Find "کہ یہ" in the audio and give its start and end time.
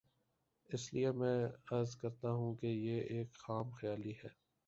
2.55-3.01